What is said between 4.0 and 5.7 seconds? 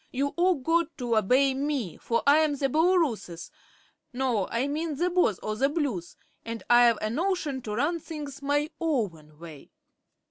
no, I mean the Boss o' the